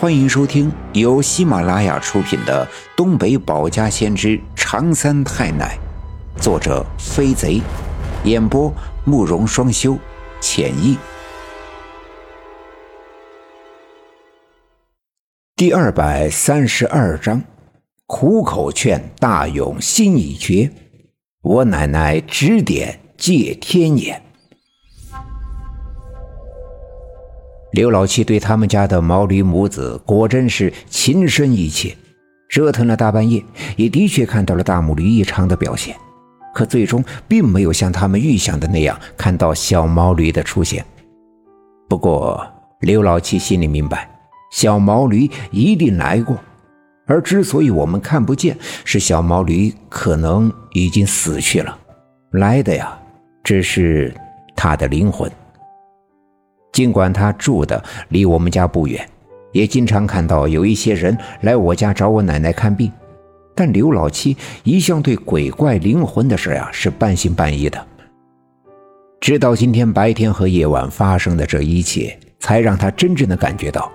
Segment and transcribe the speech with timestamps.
[0.00, 5.78] 欢迎收听由喜马拉雅出品的《东北保家先知长三太奶》，
[6.42, 7.60] 作者飞贼，
[8.24, 8.72] 演播
[9.04, 9.98] 慕容双修，
[10.40, 10.96] 浅意。
[15.54, 17.42] 第二百三十二章：
[18.06, 20.72] 苦口劝大勇心已决，
[21.42, 24.29] 我奶奶指点借天眼。
[27.72, 31.96] 刘老七对他们家的毛驴母子果真是情深意切，
[32.48, 33.44] 折腾了大半夜，
[33.76, 35.94] 也的确看到了大母驴异常的表现，
[36.52, 40.84] 可最终并没有像他们预想的那样看到小毛驴的出现。
[41.88, 42.44] 不过
[42.80, 44.10] 刘老七心里明白，
[44.50, 46.36] 小毛驴一定来过，
[47.06, 51.78] 而之所以我们看不见，是小毛驴可能已经死去了，
[52.32, 52.98] 来的呀，
[53.44, 54.12] 只是
[54.56, 55.30] 他的灵魂。
[56.72, 59.08] 尽管他住的离我们家不远，
[59.52, 62.90] 也经常看到有一些人来我家找我奶奶看病，
[63.56, 67.86] 但刘老七一向对鬼怪灵魂的事啊是半信半疑的。
[69.20, 73.90] 直到今天白天和夜晚发生的这一切，才让他真正的感觉到，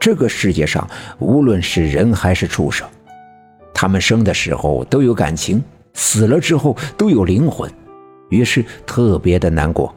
[0.00, 2.88] 这个世界上无论是人还是畜生，
[3.74, 7.70] 他们生的时候都有感情，死了之后都有灵魂，
[8.30, 9.94] 于是特别的难过。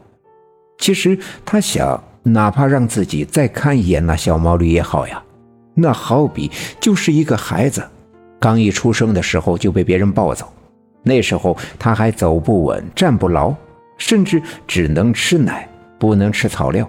[0.78, 2.00] 其实他想。
[2.32, 5.22] 哪怕让自己再看一眼那小毛驴也好呀，
[5.74, 7.82] 那好比就是一个孩子，
[8.38, 10.52] 刚一出生的时候就被别人抱走，
[11.02, 13.54] 那时候他还走不稳、站不牢，
[13.96, 15.68] 甚至只能吃奶，
[15.98, 16.88] 不能吃草料。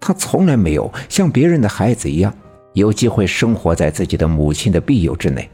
[0.00, 2.32] 他从来没有像别人的孩子一样
[2.74, 5.48] 有机会生活在自己的母亲的庇佑之内。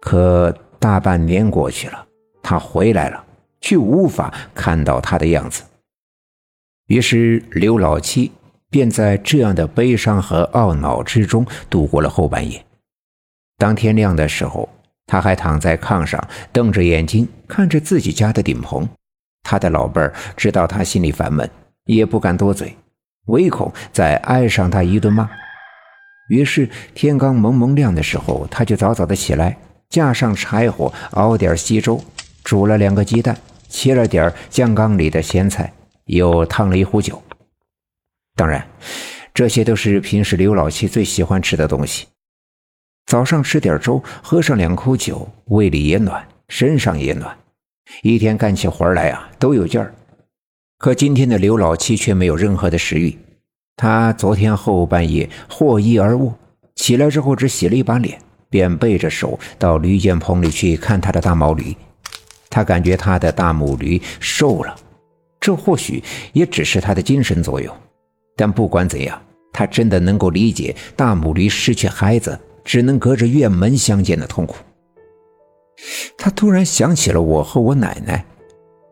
[0.00, 2.06] 可大半年过去了，
[2.42, 3.24] 他回来了，
[3.60, 5.62] 却无法看到他的样子。
[6.88, 8.32] 于是刘老七
[8.70, 12.62] 便在这样的悲伤和懊恼之中度过了后半夜。
[13.56, 14.68] 当天亮的时候，
[15.06, 16.22] 他还躺在炕上，
[16.52, 18.88] 瞪着眼睛看着自己家的顶棚。
[19.42, 21.48] 他的老伴儿知道他心里烦闷，
[21.84, 22.76] 也不敢多嘴，
[23.26, 25.28] 唯恐再挨上他一顿骂。
[26.28, 29.56] 于是天刚蒙蒙亮的时候，他就早早的起来，
[29.88, 32.02] 架上柴火，熬点稀粥，
[32.44, 33.36] 煮了两个鸡蛋，
[33.68, 35.72] 切了点酱缸里的咸菜。
[36.08, 37.22] 又烫了一壶酒，
[38.34, 38.66] 当然，
[39.32, 42.06] 这些都是平时刘老七最喜欢吃的东西。
[43.06, 47.36] 早上吃点粥，喝上两口酒，胃里也暖，身上也暖，
[48.02, 49.94] 一天干起活来啊都有劲儿。
[50.78, 53.18] 可今天的刘老七却没有任何的食欲。
[53.76, 56.38] 他昨天后半夜获衣而卧，
[56.74, 61.76] 起来之后只洗了一把脸，便背着手到驴圈棚里去看他的大毛驴。
[62.48, 64.74] 他感觉他的大母驴瘦了。
[65.48, 66.04] 这或许
[66.34, 67.74] 也只是他的精神作用，
[68.36, 69.18] 但不管怎样，
[69.50, 74.56] 他真的能够理解大母驴失去孩子，只能隔着院门相见的痛苦。
[76.18, 78.22] 他突然想起了我和我奶奶，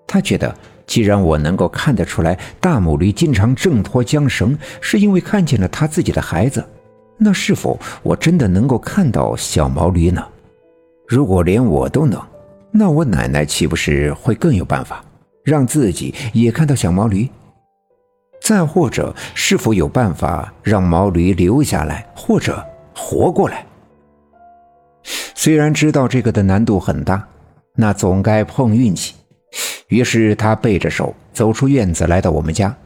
[0.07, 0.57] 他觉得，
[0.87, 6.65] 既然我能够看得出来大母驴经常挣脱缰绳，是因为看见了他自己的孩子，
[7.19, 10.27] 那是否我真的能够看到小毛驴呢？
[11.07, 12.19] 如果连我都能，
[12.71, 15.05] 那我奶奶岂不是会更有办法？
[15.47, 17.31] 让自己也看到小毛驴，
[18.43, 23.65] 再或者是否有办法让毛驴留下来，或者活过来？
[25.37, 27.25] 虽然知道这个的难度很大，
[27.77, 29.15] 那总该碰运气。
[29.87, 32.77] 于是他背着手走出院子，来到我们家。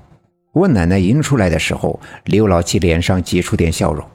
[0.53, 4.07] 我奶奶迎出来的时候，刘老七脸上挤出点笑容，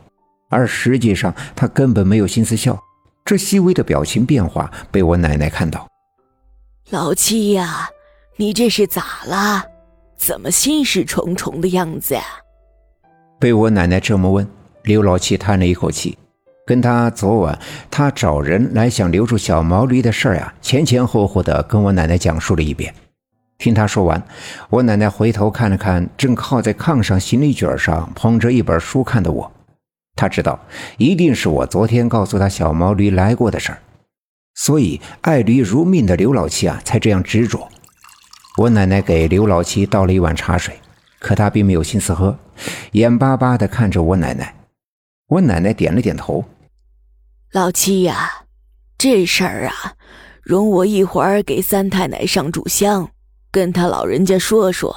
[0.49, 2.79] 而实际上他根本没有心思笑。
[3.25, 5.87] 这细微的表情变化被我奶奶看到，
[6.91, 7.89] 老七呀。
[8.37, 9.63] 你这是咋了？
[10.17, 12.21] 怎么心事重重的样子呀？
[13.39, 14.45] 被我奶奶这么问，
[14.83, 16.17] 刘老七叹了一口气，
[16.65, 17.57] 跟他昨晚
[17.89, 22.93] 他找人来想留住小毛驴的事儿呀，前前后后的跟我奶奶讲述了一遍。
[23.57, 24.21] 听他说完，
[24.69, 29.49] 我奶奶回头看了看正靠在炕上行李卷上捧着一本书看的我，
[30.13, 30.59] 他知道
[30.97, 33.79] 一定是我昨天告诉他小毛驴来过的事儿，
[34.55, 37.69] 所以爱驴如命的刘老七啊，才这样执着。
[38.57, 40.79] 我奶奶给刘老七倒了一碗茶水，
[41.19, 42.37] 可他并没有心思喝，
[42.93, 44.55] 眼巴巴地看着我奶奶。
[45.27, 46.45] 我奶奶点了点头
[47.51, 48.43] ：“老七呀，
[48.97, 49.95] 这事儿啊，
[50.41, 53.09] 容我一会儿给三太奶上炷香，
[53.51, 54.95] 跟他老人家说说，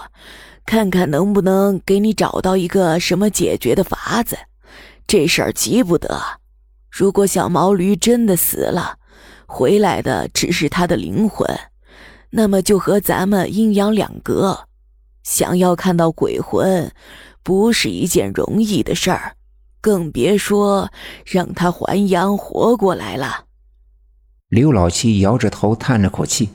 [0.65, 4.39] 看看能不能给你找到一个什么解决的法子。
[5.09, 6.21] 这事儿急不得。
[6.91, 8.99] 如果小毛驴真的死了，
[9.47, 11.45] 回来的只是他的灵魂。”
[12.31, 14.67] 那么就和咱们阴阳两隔，
[15.23, 16.93] 想要看到鬼魂，
[17.43, 19.33] 不是一件容易的事儿。
[19.81, 20.91] 更别说
[21.25, 23.45] 让他还阳活过来了。
[24.49, 26.49] 刘老七摇着头叹了口气，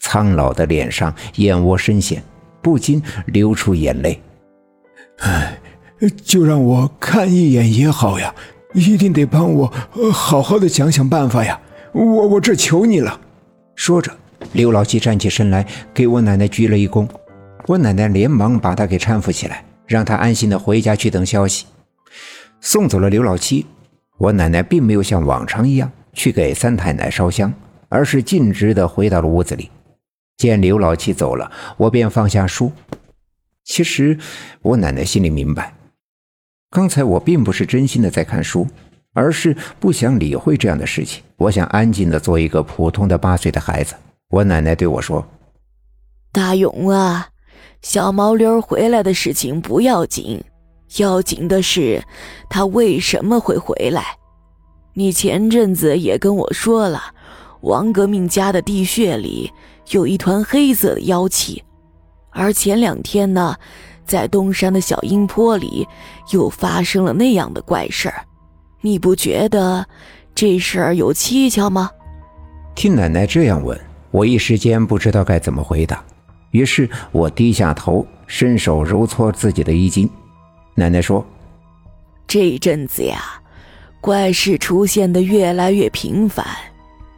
[0.00, 2.22] 苍老的脸上眼窝深陷，
[2.62, 4.20] 不禁流出眼泪。
[5.18, 5.60] 唉，
[6.24, 8.34] 就让我看一眼也好呀，
[8.74, 9.72] 一定得帮我
[10.12, 11.60] 好好的想想办法呀！
[11.92, 13.20] 我我这求你了。
[13.74, 14.16] 说着，
[14.52, 17.08] 刘老七站起身来，给我奶奶鞠了一躬。
[17.66, 21.66] 我奶奶连忙把他给搀扶起来，让他安心的回家去等消息。
[22.60, 23.66] 送走了刘老七，
[24.18, 27.52] 我奶奶并没有像往常一样去给三太奶烧香，
[27.88, 29.70] 而是径直的回到了屋子里。
[30.36, 32.72] 见刘老七走了，我便放下书。
[33.64, 34.18] 其实
[34.60, 35.72] 我奶奶心里明白，
[36.70, 38.66] 刚才我并不是真心的在看书，
[39.14, 41.22] 而是不想理会这样的事情。
[41.36, 43.94] 我想安静的做一个普通的八岁的孩子。
[44.32, 45.22] 我奶奶对我说
[46.32, 47.28] ：“大勇啊。”
[47.82, 50.42] 小毛驴回来的事情不要紧，
[50.96, 52.02] 要紧的是
[52.48, 54.16] 他为什么会回来。
[54.94, 57.02] 你前阵子也跟我说了，
[57.60, 59.52] 王革命家的地穴里
[59.90, 61.62] 有一团黑色的妖气，
[62.30, 63.54] 而前两天呢，
[64.06, 65.86] 在东山的小阴坡里
[66.30, 68.24] 又发生了那样的怪事儿。
[68.80, 69.84] 你不觉得
[70.34, 71.90] 这事儿有蹊跷吗？
[72.74, 73.78] 听奶奶这样问，
[74.12, 76.00] 我一时间不知道该怎么回答。
[76.52, 80.08] 于是我低下头，伸手揉搓自己的衣襟。
[80.74, 81.26] 奶奶说
[82.28, 83.40] ：“这阵子呀，
[84.00, 86.46] 怪事出现的越来越频繁，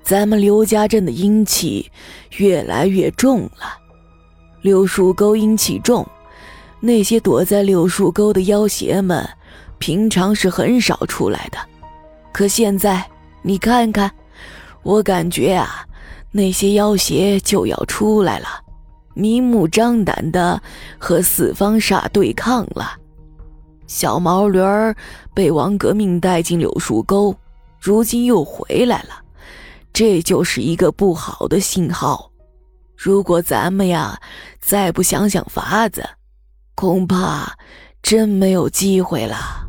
[0.03, 1.91] 咱们刘家镇的阴气
[2.37, 3.79] 越来越重了。
[4.63, 6.07] 柳树沟阴气重，
[6.79, 9.29] 那些躲在柳树沟的妖邪们，
[9.79, 11.59] 平常是很少出来的。
[12.33, 13.05] 可现在
[13.43, 14.11] 你看看，
[14.83, 15.85] 我感觉啊，
[16.35, 18.49] 那些妖邪就要出来了。”
[19.17, 20.61] 明目张胆的
[20.99, 22.99] 和四方煞对抗了，
[23.87, 24.93] 小毛驴儿
[25.33, 27.33] 被王革命带进柳树沟，
[27.79, 29.23] 如今又回来了，
[29.93, 32.29] 这就是一个不好的信号。
[32.97, 34.21] 如果咱们呀
[34.61, 36.05] 再不想想法子，
[36.75, 37.57] 恐怕
[38.03, 39.64] 真没有机会了。